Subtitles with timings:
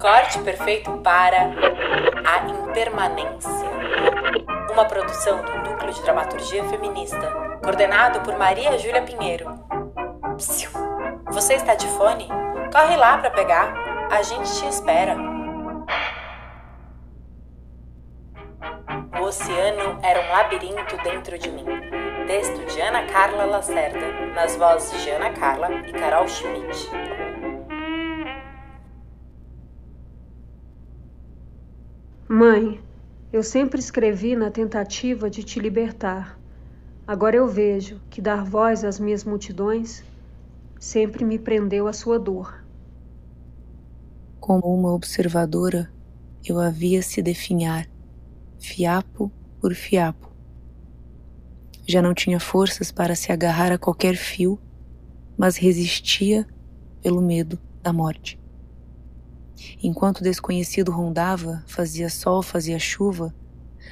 [0.00, 1.50] Corte perfeito para
[2.24, 3.50] a impermanência.
[4.70, 7.30] Uma produção do Núcleo de Dramaturgia Feminista,
[7.62, 9.46] coordenado por Maria Júlia Pinheiro.
[10.36, 10.70] Psiu.
[11.30, 12.28] Você está de fone?
[12.70, 13.74] Corre lá para pegar.
[14.10, 15.16] A gente te espera.
[19.18, 21.64] O oceano era um labirinto dentro de mim.
[22.26, 26.90] Texto de Ana Carla Lacerda, nas vozes de Ana Carla e Carol Schmidt.
[32.28, 32.80] Mãe,
[33.32, 36.36] eu sempre escrevi na tentativa de te libertar.
[37.06, 40.02] Agora eu vejo que dar voz às minhas multidões
[40.80, 42.64] sempre me prendeu à sua dor.
[44.40, 45.88] Como uma observadora,
[46.44, 47.88] eu havia se definhar,
[48.58, 50.28] fiapo por fiapo.
[51.86, 54.58] Já não tinha forças para se agarrar a qualquer fio,
[55.38, 56.44] mas resistia
[57.00, 58.36] pelo medo da morte.
[59.82, 63.34] Enquanto o desconhecido rondava, fazia sol, fazia chuva,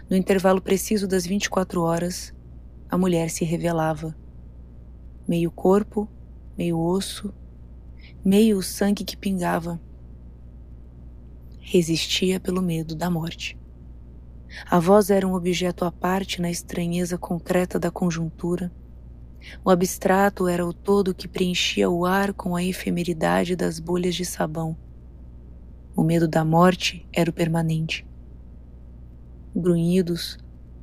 [0.08, 2.34] no intervalo preciso das 24 horas,
[2.88, 4.14] a mulher se revelava.
[5.26, 6.08] Meio corpo,
[6.56, 7.32] meio osso,
[8.24, 9.80] meio o sangue que pingava.
[11.60, 13.58] Resistia pelo medo da morte.
[14.66, 18.70] A voz era um objeto à parte na estranheza concreta da conjuntura.
[19.64, 24.24] O abstrato era o todo que preenchia o ar com a efemeridade das bolhas de
[24.24, 24.76] sabão.
[25.96, 28.04] O medo da morte era o permanente.
[29.54, 30.36] Grunhidos,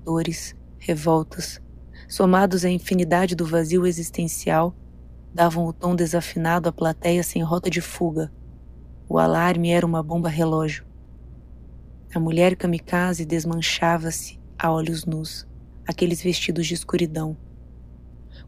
[0.05, 1.59] dores, revoltas,
[2.07, 4.73] somados à infinidade do vazio existencial,
[5.33, 8.31] davam o tom desafinado à plateia sem rota de fuga.
[9.09, 10.85] O alarme era uma bomba relógio.
[12.15, 15.45] A mulher kamikaze desmanchava-se a olhos nus,
[15.85, 17.35] aqueles vestidos de escuridão.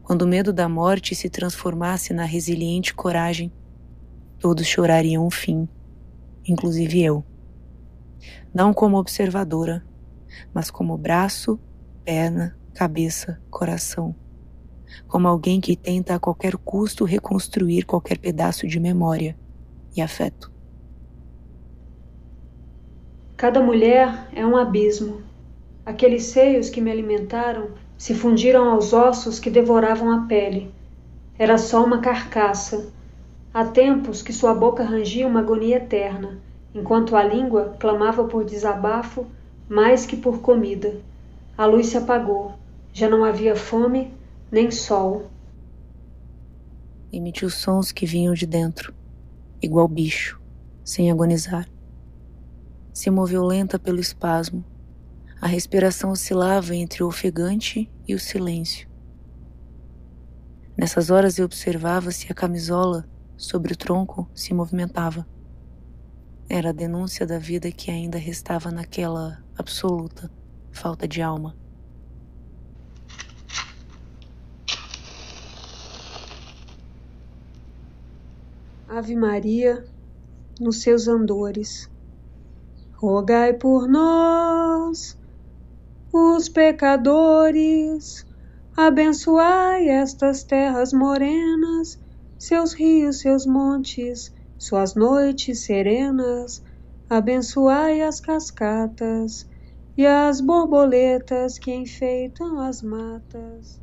[0.02, 3.52] Quando o medo da morte se transformasse na resiliente coragem,
[4.38, 5.68] todos chorariam o fim
[6.46, 7.24] inclusive eu.
[8.52, 9.84] Não como observadora,
[10.52, 11.58] mas como braço,
[12.04, 14.14] perna, cabeça, coração.
[15.08, 19.36] Como alguém que tenta a qualquer custo reconstruir qualquer pedaço de memória
[19.96, 20.52] e afeto.
[23.36, 25.22] Cada mulher é um abismo.
[25.84, 30.72] Aqueles seios que me alimentaram se fundiram aos ossos que devoravam a pele.
[31.38, 32.92] Era só uma carcaça
[33.54, 36.40] Há tempos que sua boca rangia uma agonia eterna,
[36.74, 39.26] enquanto a língua clamava por desabafo
[39.68, 41.00] mais que por comida.
[41.56, 42.54] A luz se apagou.
[42.92, 44.12] Já não havia fome
[44.50, 45.30] nem sol.
[47.12, 48.92] Emitiu sons que vinham de dentro,
[49.62, 50.40] igual bicho,
[50.84, 51.68] sem agonizar.
[52.92, 54.64] Se moveu lenta pelo espasmo.
[55.40, 58.88] A respiração oscilava entre o ofegante e o silêncio.
[60.76, 65.26] Nessas horas eu observava se a camisola sobre o tronco se movimentava.
[66.48, 70.30] Era a denúncia da vida que ainda restava naquela absoluta
[70.70, 71.56] falta de alma.
[78.88, 79.84] Ave Maria,
[80.60, 81.90] nos seus andores,
[82.92, 85.18] rogai por nós,
[86.12, 88.24] os pecadores,
[88.76, 91.98] abençoai estas terras morenas
[92.38, 96.62] seus rios, seus montes, suas noites serenas,
[97.08, 99.46] abençoai as cascatas
[99.96, 103.80] e as borboletas que enfeitam as matas.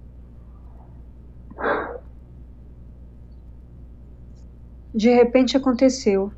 [4.94, 6.32] De repente aconteceu.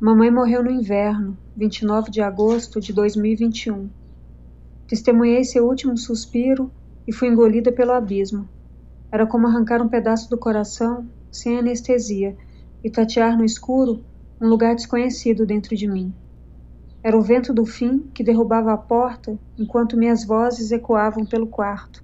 [0.00, 3.90] Mamãe morreu no inverno, 29 de agosto de 2021.
[4.86, 6.72] Testemunhei seu último suspiro
[7.06, 8.48] e fui engolida pelo abismo.
[9.12, 12.36] Era como arrancar um pedaço do coração sem anestesia,
[12.82, 14.04] e tatear no escuro
[14.40, 16.12] um lugar desconhecido dentro de mim.
[17.02, 22.02] Era o vento do fim que derrubava a porta enquanto minhas vozes ecoavam pelo quarto.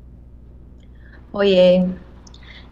[1.32, 1.86] Oiê,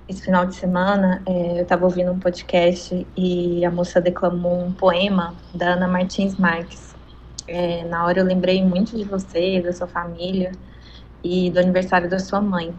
[0.08, 4.72] esse final de semana é, eu estava ouvindo um podcast e a moça declamou um
[4.72, 6.94] poema da Ana Martins Marques.
[7.46, 10.52] É, na hora eu lembrei muito de você, da sua família
[11.22, 12.74] e do aniversário da sua mãe.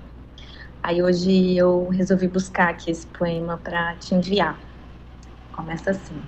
[0.82, 4.60] Aí hoje eu resolvi buscar aqui esse poema para te enviar.
[5.52, 6.24] Começa assim.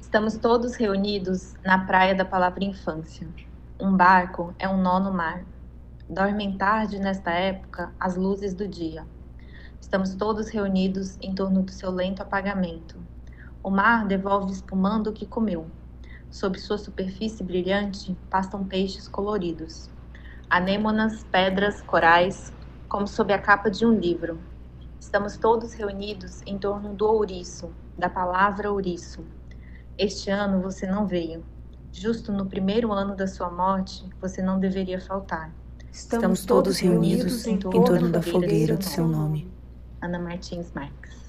[0.00, 3.28] Estamos todos reunidos na praia da palavra infância.
[3.80, 5.44] Um barco é um nó no mar.
[6.08, 9.04] Dormem tarde nesta época as luzes do dia.
[9.80, 13.04] Estamos todos reunidos em torno do seu lento apagamento.
[13.62, 15.68] O mar devolve espumando o que comeu.
[16.30, 19.90] Sob sua superfície brilhante pastam peixes coloridos.
[20.48, 22.54] Anêmonas, pedras, corais,
[22.88, 24.38] como sob a capa de um livro.
[24.98, 29.24] Estamos todos reunidos em torno do ouriço, da palavra ouriço.
[29.96, 31.44] Este ano você não veio.
[31.92, 35.52] Justo no primeiro ano da sua morte, você não deveria faltar.
[35.90, 39.50] Estamos, Estamos todos reunidos em torno, em torno da fogueira do seu nome.
[40.00, 41.27] Ana Martins Marques.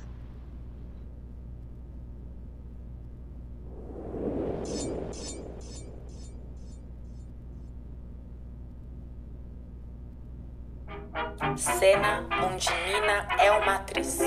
[11.77, 14.17] Cena onde Nina é uma atriz.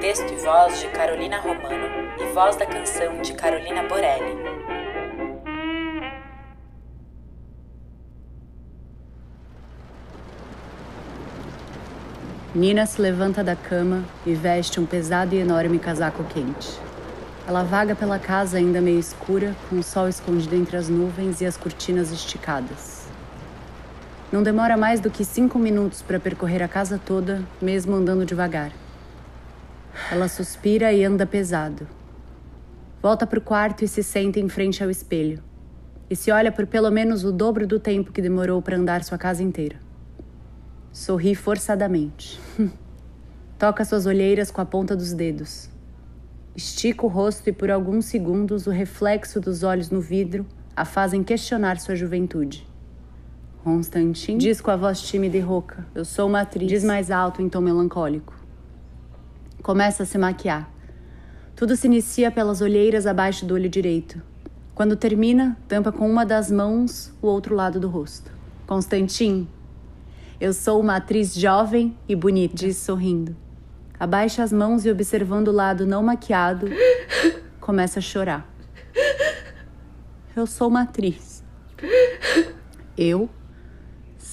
[0.00, 1.88] Texto e voz de Carolina Romano
[2.20, 4.36] e voz da canção de Carolina Borelli.
[12.54, 16.78] Nina se levanta da cama e veste um pesado e enorme casaco quente.
[17.48, 21.46] Ela vaga pela casa ainda meio escura, com o sol escondido entre as nuvens e
[21.46, 23.01] as cortinas esticadas.
[24.32, 28.72] Não demora mais do que cinco minutos para percorrer a casa toda, mesmo andando devagar.
[30.10, 31.86] Ela suspira e anda pesado.
[33.02, 35.42] Volta para o quarto e se senta em frente ao espelho.
[36.08, 39.18] E se olha por pelo menos o dobro do tempo que demorou para andar sua
[39.18, 39.76] casa inteira.
[40.90, 42.40] Sorri forçadamente.
[43.58, 45.68] Toca suas olheiras com a ponta dos dedos.
[46.56, 51.22] Estica o rosto e por alguns segundos o reflexo dos olhos no vidro a fazem
[51.22, 52.71] questionar sua juventude.
[53.64, 56.68] Constantin diz com a voz tímida e rouca: Eu sou uma atriz.
[56.68, 58.34] Diz mais alto em tom melancólico.
[59.62, 60.68] Começa a se maquiar.
[61.54, 64.20] Tudo se inicia pelas olheiras abaixo do olho direito.
[64.74, 68.32] Quando termina, tampa com uma das mãos o outro lado do rosto.
[68.66, 69.46] Constantin,
[70.40, 73.36] eu sou uma atriz jovem e bonita, diz sorrindo.
[73.96, 76.66] Abaixa as mãos e, observando o lado não maquiado,
[77.60, 78.52] começa a chorar.
[80.34, 81.44] Eu sou uma atriz.
[82.98, 83.30] Eu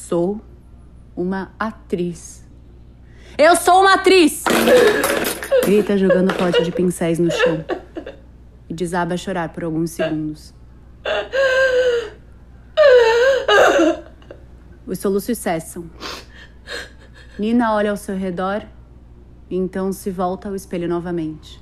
[0.10, 0.42] sou
[1.16, 2.44] uma atriz.
[3.38, 4.44] Eu sou uma atriz!
[5.64, 7.64] Grita jogando pote de pincéis no chão.
[8.68, 10.52] E desaba a chorar por alguns segundos.
[14.88, 15.88] Os soluços cessam.
[17.38, 18.64] Nina olha ao seu redor
[19.48, 21.62] e então se volta ao espelho novamente.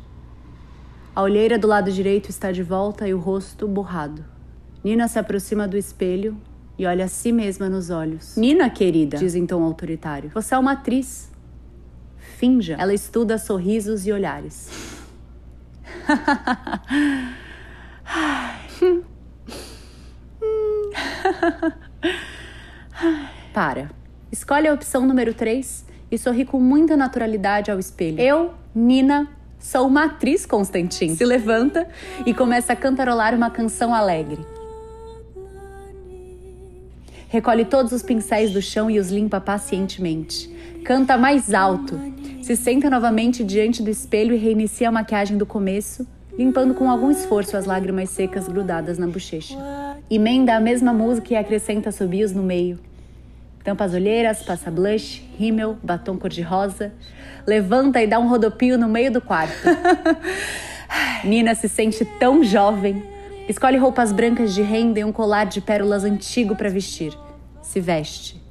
[1.14, 4.24] A olheira do lado direito está de volta e o rosto borrado.
[4.82, 6.42] Nina se aproxima do espelho
[6.78, 8.36] e olha a si mesma nos olhos.
[8.36, 11.32] Nina, querida, diz em tom autoritário, você é uma atriz.
[12.38, 12.76] Finja.
[12.78, 14.70] Ela estuda sorrisos e olhares.
[23.54, 23.90] Para.
[24.32, 28.20] Escolhe a opção número 3 e sorri com muita naturalidade ao espelho.
[28.20, 29.28] Eu, Nina,
[29.58, 31.16] sou uma atriz, Constantin.
[31.16, 31.88] Se levanta
[32.26, 34.57] e começa a cantarolar uma canção alegre.
[37.30, 40.50] Recolhe todos os pincéis do chão e os limpa pacientemente.
[40.86, 42.00] Canta mais alto.
[42.42, 46.08] Se senta novamente diante do espelho e reinicia a maquiagem do começo,
[46.38, 49.58] limpando com algum esforço as lágrimas secas grudadas na bochecha.
[50.10, 52.80] Emenda a mesma música e acrescenta subios no meio.
[53.62, 56.94] Tampa as olheiras, passa blush, rímel, batom cor-de-rosa.
[57.46, 59.68] Levanta e dá um rodopio no meio do quarto.
[61.26, 63.04] Nina se sente tão jovem
[63.48, 67.18] Escolhe roupas brancas de renda e um colar de pérolas antigo para vestir.
[67.62, 68.42] Se veste.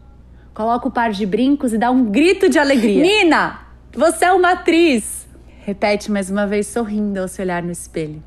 [0.55, 3.03] Coloca o par de brincos e dá um grito de alegria.
[3.05, 3.61] Nina,
[3.93, 5.29] você é uma atriz!
[5.61, 8.23] Repete mais uma vez, sorrindo ao se olhar no espelho.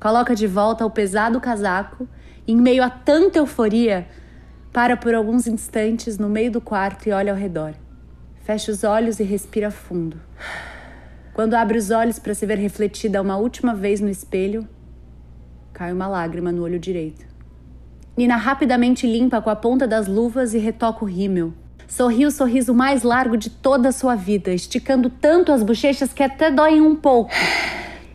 [0.00, 2.08] Coloca de volta o pesado casaco
[2.46, 4.08] e, em meio a tanta euforia,
[4.72, 7.74] para por alguns instantes no meio do quarto e olha ao redor.
[8.44, 10.18] Fecha os olhos e respira fundo.
[11.34, 14.66] Quando abre os olhos para se ver refletida uma última vez no espelho,
[15.72, 17.26] Cai uma lágrima no olho direito.
[18.16, 21.52] Nina rapidamente limpa com a ponta das luvas e retoca o rímel.
[21.86, 26.22] Sorri o sorriso mais largo de toda a sua vida, esticando tanto as bochechas que
[26.22, 27.30] até doem um pouco.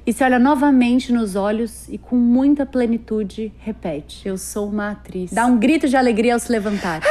[0.05, 5.31] E se olha novamente nos olhos e com muita plenitude repete: Eu sou uma atriz.
[5.31, 7.01] Dá um grito de alegria ao se levantar.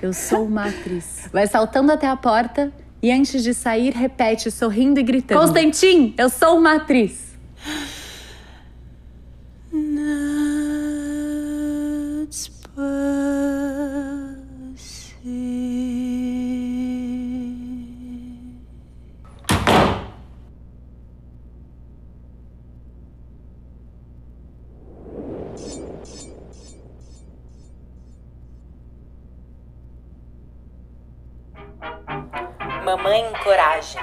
[0.00, 1.28] Eu sou uma atriz.
[1.32, 2.72] Vai saltando até a porta
[3.02, 7.36] e antes de sair repete, sorrindo e gritando: Constantin, eu sou uma atriz.
[33.16, 34.02] Mamãe Coragem.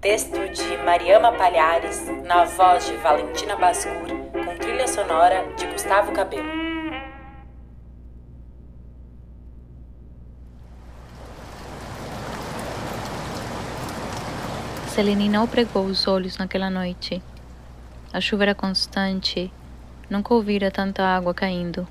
[0.00, 6.48] Texto de Mariama Palhares, na voz de Valentina Bascur, com trilha sonora de Gustavo Cabelo.
[14.90, 17.20] Selene não pregou os olhos naquela noite.
[18.12, 19.52] A chuva era constante,
[20.08, 21.88] Nunca ouvira tanta água caindo.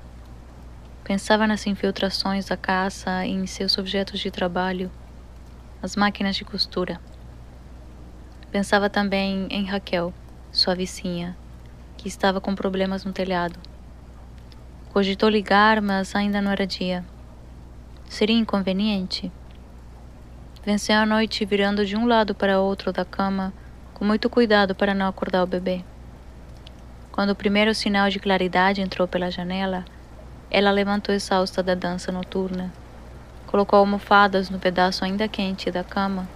[1.04, 4.90] Pensava nas infiltrações da caça e em seus objetos de trabalho,
[5.82, 7.00] as máquinas de costura.
[8.52, 10.14] Pensava também em Raquel,
[10.52, 11.36] sua vizinha,
[11.96, 13.58] que estava com problemas no telhado.
[14.92, 17.04] Cogitou ligar, mas ainda não era dia.
[18.08, 19.32] Seria inconveniente?
[20.64, 23.52] Venceu a noite virando de um lado para outro da cama,
[23.92, 25.82] com muito cuidado para não acordar o bebê.
[27.10, 29.84] Quando o primeiro sinal de claridade entrou pela janela,
[30.48, 32.72] ela levantou exausta da dança noturna,
[33.52, 36.26] colocou almofadas no pedaço ainda quente da cama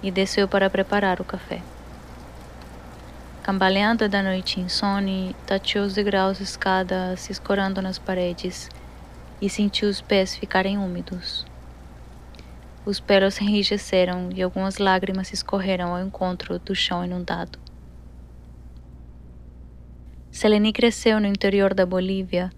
[0.00, 1.60] e desceu para preparar o café.
[3.42, 8.68] Cambaleando da noite insone, tateou os degraus de escada se escorando nas paredes
[9.40, 11.44] e sentiu os pés ficarem úmidos.
[12.86, 17.58] Os pelos enrijeceram e algumas lágrimas escorreram ao encontro do chão inundado.
[20.30, 22.52] Seleni cresceu no interior da Bolívia,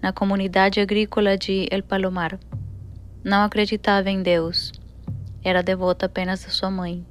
[0.00, 2.38] na comunidade agrícola de El Palomar.
[3.22, 4.72] Não acreditava em Deus.
[5.44, 7.04] Era devota apenas da sua mãe,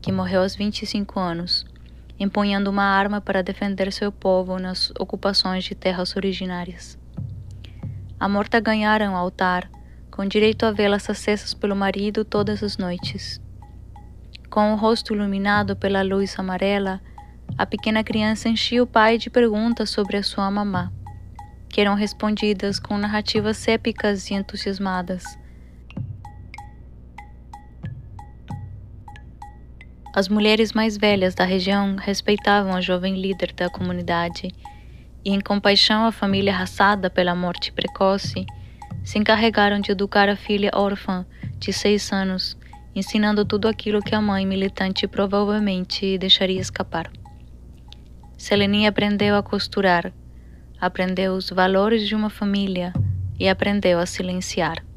[0.00, 1.64] que morreu aos 25 anos
[2.20, 6.98] empunhando uma arma para defender seu povo nas ocupações de terras originárias.
[8.20, 9.70] A morta ganhara um altar,
[10.10, 13.40] com direito a velas acesas pelo marido todas as noites.
[14.50, 17.00] Com o rosto iluminado pela luz amarela,
[17.56, 20.92] a pequena criança enchia o pai de perguntas sobre a sua mamã,
[21.70, 25.24] que eram respondidas com narrativas épicas e entusiasmadas
[30.12, 34.48] As mulheres mais velhas da região respeitavam a jovem líder da comunidade
[35.24, 38.44] e, em compaixão à família arrasada pela morte precoce,
[39.04, 41.24] se encarregaram de educar a filha órfã
[41.58, 42.58] de seis anos,
[42.92, 47.08] ensinando tudo aquilo que a mãe militante provavelmente deixaria escapar.
[48.36, 50.12] Seleni aprendeu a costurar,
[50.80, 52.92] aprendeu os valores de uma família
[53.38, 54.89] e aprendeu a silenciar.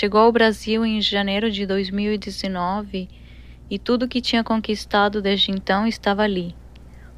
[0.00, 3.08] Chegou ao Brasil em janeiro de 2019
[3.68, 6.54] e tudo que tinha conquistado desde então estava ali: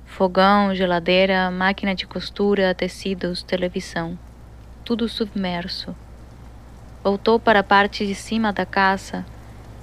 [0.07, 4.19] fogão, geladeira, máquina de costura, tecidos, televisão.
[4.83, 5.95] Tudo submerso.
[7.05, 9.27] Voltou para a parte de cima da casa.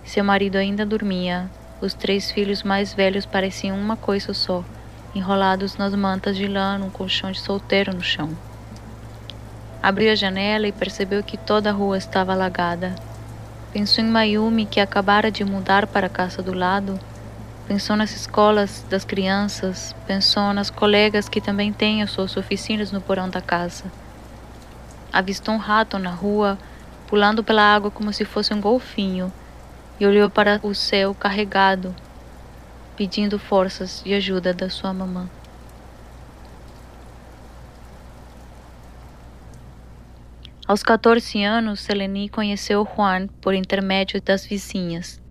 [0.04, 1.52] Seu marido ainda dormia.
[1.80, 4.66] Os três filhos mais velhos pareciam uma coisa só,
[5.14, 8.36] enrolados nas mantas de lã num colchão de solteiro no chão.
[9.82, 12.96] Abriu a janela e percebeu que toda a rua estava alagada.
[13.72, 17.00] Pensou em Mayumi, que acabara de mudar para a casa do lado.
[17.68, 19.96] Pensou nas escolas das crianças.
[20.08, 23.86] Pensou nas colegas que também têm as suas oficinas no porão da casa.
[25.14, 26.58] Avistou um rato na rua,
[27.08, 29.32] pulando pela água como se fosse um golfinho,
[30.00, 31.96] e olhou para o céu carregado,
[32.96, 35.30] pedindo forças e ajuda da sua mamã.
[40.68, 45.22] Aos 14 anos, Seleni conheceu Juan por intermédio das vizinhas.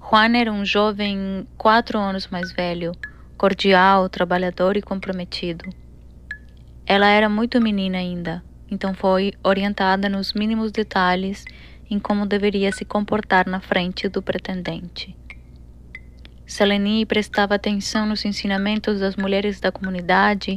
[0.00, 2.92] Juan era um jovem quatro anos mais velho,
[3.36, 5.68] cordial, trabalhador e comprometido.
[6.86, 11.44] Ela era muito menina ainda, então foi orientada nos mínimos detalhes
[11.90, 15.14] em como deveria se comportar na frente do pretendente.
[16.46, 20.56] Seleni prestava atenção nos ensinamentos das mulheres da comunidade,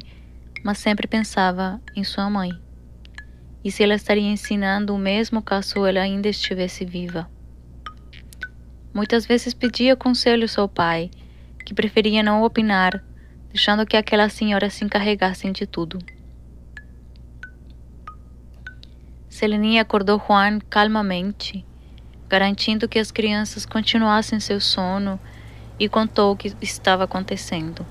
[0.63, 2.57] mas sempre pensava em sua mãe
[3.63, 7.29] e se ela estaria ensinando o mesmo caso ela ainda estivesse viva.
[8.93, 11.09] Muitas vezes pedia conselhos ao pai,
[11.65, 13.03] que preferia não opinar,
[13.49, 15.99] deixando que aquela senhora se encarregasse de tudo.
[19.29, 21.65] Seleni acordou Juan calmamente,
[22.27, 25.19] garantindo que as crianças continuassem seu sono
[25.79, 27.85] e contou o que estava acontecendo.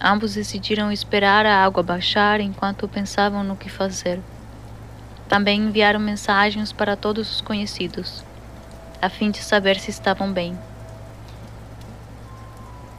[0.00, 4.18] Ambos decidiram esperar a água baixar enquanto pensavam no que fazer.
[5.30, 8.24] Também enviaram mensagens para todos os conhecidos,
[9.00, 10.58] a fim de saber se estavam bem.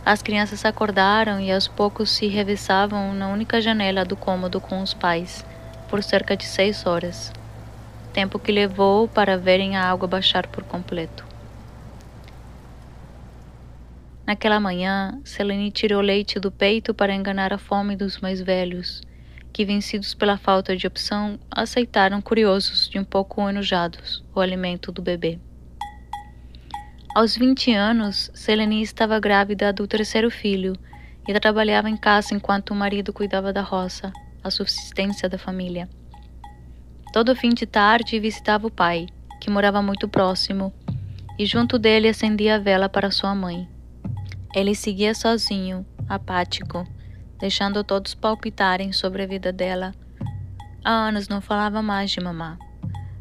[0.05, 4.93] As crianças acordaram e aos poucos se revezavam na única janela do cômodo com os
[4.93, 5.45] pais,
[5.89, 7.33] por cerca de seis horas,
[8.13, 11.25] tempo que levou para verem a água baixar por completo.
[14.25, 19.01] Naquela manhã, Selene tirou leite do peito para enganar a fome dos mais velhos
[19.51, 25.01] que, vencidos pela falta de opção, aceitaram curiosos e um pouco enojados o alimento do
[25.01, 25.39] bebê.
[27.13, 30.73] Aos 20 anos, Seleni estava grávida do terceiro filho
[31.27, 35.89] e trabalhava em casa enquanto o marido cuidava da roça, a subsistência da família.
[37.11, 39.07] Todo fim de tarde visitava o pai,
[39.41, 40.73] que morava muito próximo,
[41.37, 43.67] e junto dele acendia a vela para sua mãe.
[44.55, 46.87] Ele seguia sozinho, apático,
[47.41, 49.95] deixando todos palpitarem sobre a vida dela.
[50.83, 52.59] Há anos não falava mais de mamá.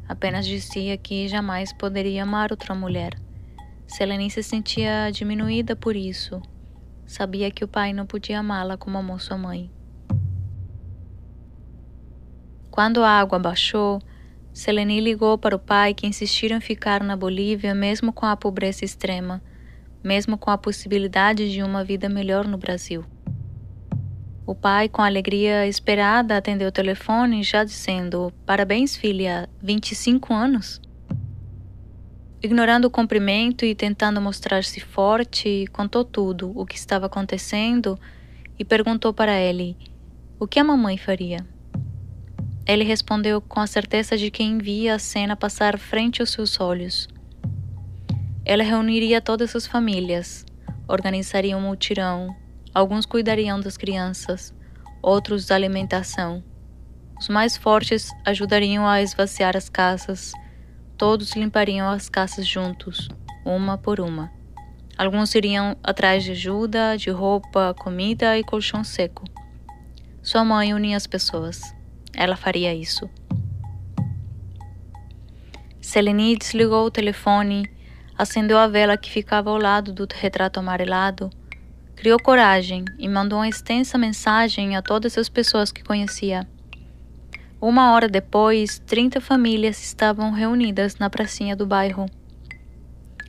[0.06, 3.18] Apenas dizia que jamais poderia amar outra mulher.
[3.86, 6.40] Selene se sentia diminuída por isso.
[7.06, 9.70] Sabia que o pai não podia amá-la como amou sua mãe.
[12.70, 14.00] Quando a água baixou,
[14.52, 18.84] Selene ligou para o pai que insistiram em ficar na Bolívia mesmo com a pobreza
[18.84, 19.42] extrema,
[20.04, 23.02] mesmo com a possibilidade de uma vida melhor no Brasil.
[24.50, 30.80] O pai, com alegria esperada, atendeu o telefone, já dizendo: Parabéns, filha, 25 anos.
[32.42, 37.96] Ignorando o cumprimento e tentando mostrar-se forte, contou tudo o que estava acontecendo
[38.58, 39.76] e perguntou para ele:
[40.36, 41.46] O que a mamãe faria?
[42.66, 47.08] Ele respondeu com a certeza de quem via a cena passar frente aos seus olhos.
[48.44, 50.44] Ela reuniria todas as famílias,
[50.88, 52.34] organizaria um mutirão,
[52.74, 54.54] alguns cuidariam das crianças,
[55.02, 56.42] outros da alimentação.
[57.18, 60.32] Os mais fortes ajudariam a esvaziar as casas,
[60.96, 63.08] todos limpariam as casas juntos,
[63.44, 64.30] uma por uma.
[64.96, 69.24] Alguns iriam atrás de ajuda, de roupa, comida e colchão seco.
[70.22, 71.74] Sua mãe unia as pessoas.
[72.14, 73.08] Ela faria isso.
[75.80, 77.64] Selene desligou o telefone,
[78.16, 81.30] acendeu a vela que ficava ao lado do retrato amarelado,
[82.00, 86.48] criou coragem e mandou uma extensa mensagem a todas as pessoas que conhecia.
[87.60, 92.06] Uma hora depois, 30 famílias estavam reunidas na pracinha do bairro.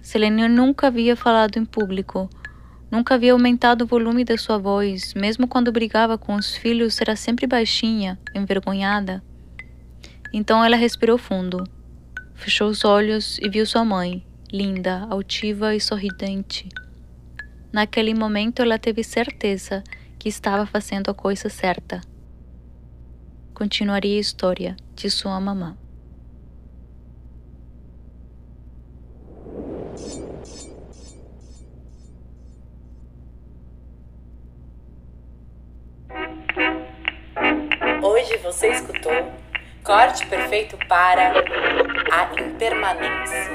[0.02, 2.30] Selene nunca havia falado em público,
[2.90, 7.16] Nunca havia aumentado o volume da sua voz, mesmo quando brigava com os filhos, era
[7.16, 9.24] sempre baixinha, envergonhada.
[10.34, 11.64] Então ela respirou fundo,
[12.36, 16.68] fechou os olhos e viu sua mãe, linda, altiva e sorridente.
[17.72, 19.82] Naquele momento ela teve certeza
[20.20, 22.02] que estava fazendo a coisa certa.
[23.54, 25.78] Continuaria a história de sua mamã.
[38.04, 39.14] Hoje você escutou
[39.84, 41.34] Corte Perfeito para
[42.12, 43.52] a Impermanência.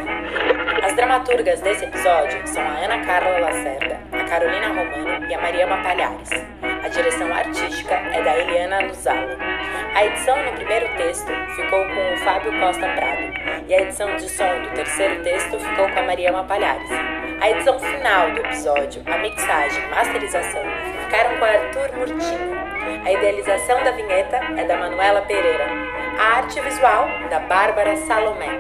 [0.83, 6.31] As dramaturgas desse episódio são a Ana Carla Lacerda, Carolina Romano e a Mariama Palhares.
[6.85, 9.37] A direção artística é da Eliana Luzalo.
[9.95, 13.33] A edição no primeiro texto ficou com o Fábio Costa Prado
[13.69, 16.91] e a edição de som do terceiro texto ficou com a Mariama Palhares.
[17.41, 20.63] A edição final do episódio, a mixagem e masterização
[21.05, 22.57] ficaram com Arthur Murtinho.
[23.05, 25.67] A idealização da vinheta é da Manuela Pereira.
[26.19, 28.51] A arte visual da Bárbara Salomé.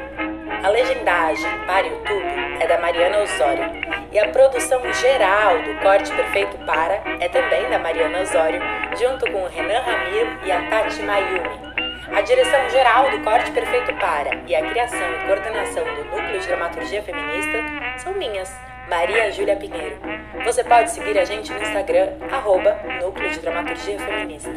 [0.63, 2.27] A legendagem para YouTube
[2.61, 3.96] é da Mariana Osório.
[4.13, 8.61] E a produção geral do Corte Perfeito Para é também da Mariana Osório,
[8.99, 11.67] junto com o Renan Ramiro e a Tati Mayumi.
[12.15, 16.47] A direção geral do Corte Perfeito Para e a criação e coordenação do Núcleo de
[16.47, 17.59] Dramaturgia Feminista
[17.99, 18.55] são minhas,
[18.89, 19.99] Maria Júlia Pinheiro.
[20.45, 24.55] Você pode seguir a gente no Instagram, arroba Núcleo de Dramaturgia Feminista.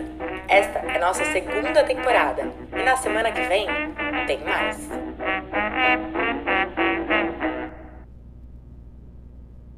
[0.47, 3.67] Esta é nossa segunda temporada e na semana que vem
[4.27, 4.89] tem mais.